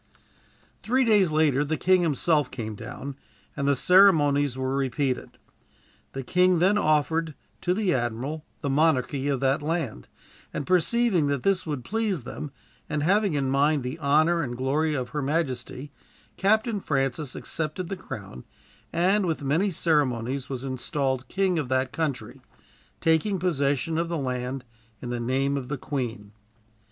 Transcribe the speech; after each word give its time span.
Three 0.81 1.05
days 1.05 1.29
later 1.31 1.63
the 1.63 1.77
king 1.77 2.01
himself 2.01 2.49
came 2.49 2.73
down, 2.73 3.17
and 3.55 3.67
the 3.67 3.75
ceremonies 3.75 4.57
were 4.57 4.75
repeated. 4.75 5.37
The 6.13 6.23
king 6.23 6.57
then 6.57 6.75
offered 6.75 7.35
to 7.61 7.75
the 7.75 7.93
admiral 7.93 8.43
the 8.61 8.69
monarchy 8.71 9.27
of 9.27 9.41
that 9.41 9.61
land, 9.61 10.07
and 10.51 10.65
perceiving 10.65 11.27
that 11.27 11.43
this 11.43 11.67
would 11.67 11.83
please 11.85 12.23
them, 12.23 12.51
and 12.89 13.03
having 13.03 13.35
in 13.35 13.51
mind 13.51 13.83
the 13.83 13.99
honor 13.99 14.41
and 14.41 14.57
glory 14.57 14.95
of 14.95 15.09
her 15.09 15.21
majesty, 15.21 15.91
Captain 16.35 16.79
Francis 16.81 17.35
accepted 17.35 17.87
the 17.87 17.95
crown, 17.95 18.43
and 18.91 19.27
with 19.27 19.43
many 19.43 19.69
ceremonies 19.69 20.49
was 20.49 20.63
installed 20.63 21.27
king 21.27 21.59
of 21.59 21.69
that 21.69 21.91
country, 21.93 22.41
taking 23.01 23.37
possession 23.37 23.99
of 23.99 24.09
the 24.09 24.17
land 24.17 24.65
in 24.99 25.11
the 25.11 25.19
name 25.19 25.55
of 25.57 25.67
the 25.67 25.77
Queen. 25.77 26.31